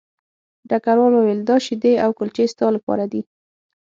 [0.69, 3.21] ډګروال وویل دا شیدې او کلچې ستا لپاره دي